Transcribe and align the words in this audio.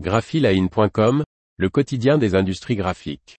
graphiline.com, 0.00 1.24
le 1.56 1.68
quotidien 1.68 2.18
des 2.18 2.34
industries 2.34 2.74
graphiques. 2.74 3.38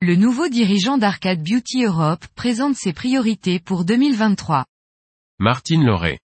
Le 0.00 0.14
nouveau 0.16 0.48
dirigeant 0.48 0.98
d'Arcade 0.98 1.42
Beauty 1.42 1.84
Europe 1.84 2.26
présente 2.36 2.76
ses 2.76 2.92
priorités 2.92 3.58
pour 3.58 3.84
2023. 3.84 4.64
Martine 5.40 5.84
Lauré. 5.84 6.20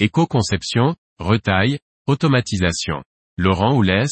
Éco-conception, 0.00 0.96
retail, 1.18 1.78
automatisation. 2.06 3.04
Laurent 3.36 3.76
Oulès, 3.76 4.10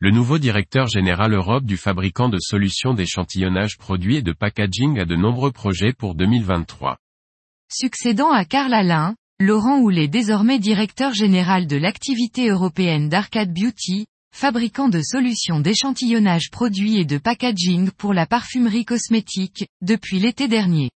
le 0.00 0.12
nouveau 0.12 0.38
directeur 0.38 0.86
général 0.86 1.34
Europe 1.34 1.64
du 1.64 1.76
fabricant 1.76 2.28
de 2.28 2.38
solutions 2.38 2.94
d'échantillonnage 2.94 3.76
produits 3.78 4.14
et 4.14 4.22
de 4.22 4.30
packaging 4.30 5.00
a 5.00 5.04
de 5.04 5.16
nombreux 5.16 5.50
projets 5.50 5.92
pour 5.92 6.14
2023. 6.14 6.98
Succédant 7.68 8.30
à 8.30 8.44
Karl 8.44 8.72
Alain, 8.72 9.16
Laurent 9.40 9.80
Houlet 9.80 10.06
désormais 10.06 10.60
directeur 10.60 11.14
général 11.14 11.66
de 11.66 11.76
l'activité 11.76 12.48
européenne 12.48 13.08
d'Arcade 13.08 13.52
Beauty, 13.52 14.06
fabricant 14.32 14.88
de 14.88 15.02
solutions 15.02 15.58
d'échantillonnage 15.58 16.50
produits 16.52 16.98
et 16.98 17.04
de 17.04 17.18
packaging 17.18 17.90
pour 17.90 18.14
la 18.14 18.26
parfumerie 18.26 18.84
cosmétique, 18.84 19.66
depuis 19.82 20.20
l'été 20.20 20.46
dernier. 20.46 20.90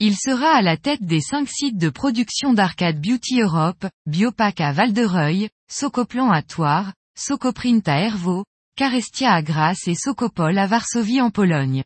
Il 0.00 0.16
sera 0.16 0.48
à 0.48 0.62
la 0.62 0.76
tête 0.76 1.04
des 1.04 1.20
cinq 1.20 1.48
sites 1.48 1.78
de 1.78 1.90
production 1.90 2.54
d'Arcade 2.54 3.00
Beauty 3.00 3.40
Europe, 3.40 3.86
Biopac 4.06 4.60
à 4.60 4.72
Val-de-Reuil, 4.72 5.48
Socoplan 5.70 6.28
à 6.32 6.42
Toire, 6.42 6.92
Socoprint 7.14 7.86
à 7.86 8.00
Hervaux, 8.00 8.44
Carestia 8.74 9.32
à 9.32 9.42
Grasse 9.42 9.86
et 9.86 9.94
Socopol 9.94 10.58
à 10.58 10.66
Varsovie 10.66 11.20
en 11.20 11.30
Pologne. 11.30 11.84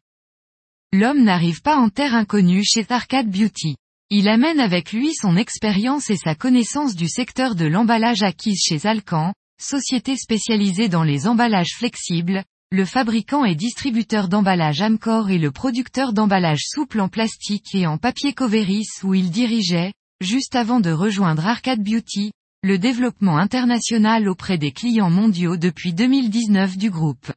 L'homme 0.92 1.24
n'arrive 1.24 1.62
pas 1.62 1.76
en 1.76 1.88
terre 1.88 2.14
inconnue 2.14 2.64
chez 2.64 2.86
Arcade 2.88 3.28
Beauty. 3.28 3.76
Il 4.08 4.28
amène 4.28 4.60
avec 4.60 4.92
lui 4.92 5.12
son 5.14 5.36
expérience 5.36 6.10
et 6.10 6.16
sa 6.16 6.36
connaissance 6.36 6.94
du 6.94 7.08
secteur 7.08 7.56
de 7.56 7.66
l'emballage 7.66 8.22
acquise 8.22 8.62
chez 8.62 8.86
Alcan, 8.86 9.34
société 9.60 10.16
spécialisée 10.16 10.88
dans 10.88 11.02
les 11.02 11.26
emballages 11.26 11.74
flexibles, 11.76 12.44
le 12.70 12.84
fabricant 12.84 13.44
et 13.44 13.56
distributeur 13.56 14.28
d'emballage 14.28 14.80
Amcor 14.80 15.28
et 15.28 15.38
le 15.38 15.50
producteur 15.50 16.12
d'emballage 16.12 16.62
souple 16.64 17.00
en 17.00 17.08
plastique 17.08 17.74
et 17.74 17.86
en 17.86 17.98
papier 17.98 18.32
Coveris 18.32 18.88
où 19.02 19.12
il 19.12 19.30
dirigeait, 19.30 19.92
juste 20.20 20.54
avant 20.54 20.78
de 20.78 20.92
rejoindre 20.92 21.46
Arcade 21.46 21.82
Beauty, 21.82 22.30
le 22.66 22.78
développement 22.78 23.38
international 23.38 24.28
auprès 24.28 24.58
des 24.58 24.72
clients 24.72 25.08
mondiaux 25.08 25.56
depuis 25.56 25.92
2019 25.94 26.76
du 26.76 26.90
groupe. 26.90 27.30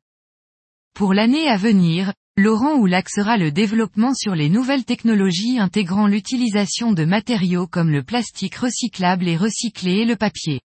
Pour 0.95 1.13
l'année 1.13 1.47
à 1.47 1.55
venir, 1.55 2.13
Laurent 2.35 2.77
Oulac 2.77 3.09
sera 3.09 3.37
le 3.37 3.51
développement 3.51 4.15
sur 4.15 4.33
les 4.33 4.49
nouvelles 4.49 4.85
technologies 4.85 5.59
intégrant 5.59 6.07
l'utilisation 6.07 6.93
de 6.93 7.05
matériaux 7.05 7.67
comme 7.67 7.91
le 7.91 8.01
plastique 8.01 8.55
recyclable 8.55 9.27
et 9.27 9.37
recyclé 9.37 9.97
et 9.97 10.05
le 10.05 10.15
papier. 10.15 10.61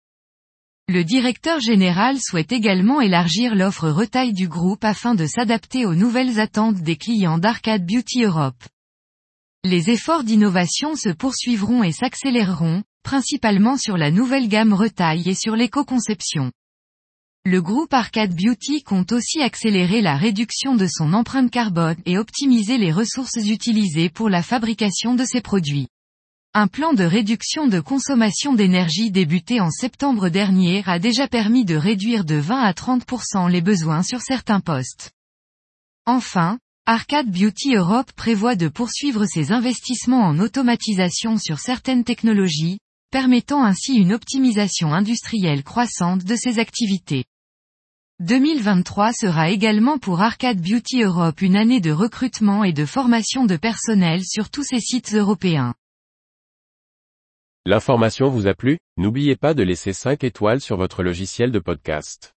Le 0.86 1.02
directeur 1.02 1.58
général 1.58 2.20
souhaite 2.20 2.52
également 2.52 3.00
élargir 3.00 3.56
l'offre 3.56 3.88
retail 3.88 4.32
du 4.32 4.46
groupe 4.46 4.84
afin 4.84 5.16
de 5.16 5.26
s'adapter 5.26 5.86
aux 5.86 5.96
nouvelles 5.96 6.38
attentes 6.38 6.82
des 6.82 6.94
clients 6.94 7.38
d'Arcade 7.38 7.84
Beauty 7.84 8.22
Europe. 8.22 8.62
Les 9.64 9.90
efforts 9.90 10.22
d'innovation 10.22 10.94
se 10.94 11.08
poursuivront 11.08 11.82
et 11.82 11.90
s'accéléreront, 11.90 12.84
principalement 13.02 13.76
sur 13.76 13.96
la 13.96 14.10
nouvelle 14.10 14.48
gamme 14.48 14.72
retail 14.72 15.28
et 15.28 15.34
sur 15.34 15.56
l'éco-conception. 15.56 16.52
Le 17.44 17.60
groupe 17.60 17.92
Arcade 17.92 18.34
Beauty 18.34 18.84
compte 18.84 19.10
aussi 19.10 19.42
accélérer 19.42 20.00
la 20.00 20.16
réduction 20.16 20.76
de 20.76 20.86
son 20.86 21.12
empreinte 21.12 21.50
carbone 21.50 21.96
et 22.06 22.16
optimiser 22.16 22.78
les 22.78 22.92
ressources 22.92 23.36
utilisées 23.36 24.10
pour 24.10 24.28
la 24.28 24.42
fabrication 24.42 25.14
de 25.14 25.24
ses 25.24 25.40
produits. 25.40 25.88
Un 26.54 26.68
plan 26.68 26.92
de 26.92 27.02
réduction 27.02 27.66
de 27.66 27.80
consommation 27.80 28.52
d'énergie 28.52 29.10
débuté 29.10 29.60
en 29.60 29.70
septembre 29.70 30.28
dernier 30.28 30.82
a 30.86 30.98
déjà 30.98 31.26
permis 31.26 31.64
de 31.64 31.74
réduire 31.74 32.24
de 32.24 32.36
20 32.36 32.60
à 32.60 32.72
30% 32.72 33.50
les 33.50 33.62
besoins 33.62 34.02
sur 34.02 34.20
certains 34.20 34.60
postes. 34.60 35.10
Enfin, 36.06 36.58
Arcade 36.84 37.30
Beauty 37.30 37.74
Europe 37.74 38.12
prévoit 38.12 38.54
de 38.54 38.68
poursuivre 38.68 39.24
ses 39.24 39.50
investissements 39.50 40.26
en 40.26 40.38
automatisation 40.38 41.38
sur 41.38 41.58
certaines 41.58 42.04
technologies, 42.04 42.78
permettant 43.12 43.62
ainsi 43.62 43.94
une 43.94 44.12
optimisation 44.12 44.92
industrielle 44.92 45.62
croissante 45.62 46.24
de 46.24 46.34
ses 46.34 46.58
activités. 46.58 47.24
2023 48.20 49.12
sera 49.12 49.50
également 49.50 49.98
pour 49.98 50.22
Arcade 50.22 50.60
Beauty 50.60 51.02
Europe 51.02 51.42
une 51.42 51.56
année 51.56 51.80
de 51.80 51.92
recrutement 51.92 52.64
et 52.64 52.72
de 52.72 52.86
formation 52.86 53.44
de 53.44 53.56
personnel 53.56 54.24
sur 54.24 54.48
tous 54.48 54.64
ses 54.64 54.80
sites 54.80 55.14
européens. 55.14 55.74
L'information 57.66 58.30
vous 58.30 58.46
a 58.46 58.54
plu? 58.54 58.78
N'oubliez 58.96 59.36
pas 59.36 59.52
de 59.52 59.62
laisser 59.62 59.92
5 59.92 60.24
étoiles 60.24 60.62
sur 60.62 60.78
votre 60.78 61.02
logiciel 61.02 61.52
de 61.52 61.58
podcast. 61.58 62.34